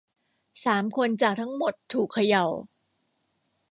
[0.65, 2.45] สามคนจากทั้งหมดถูกเขย่า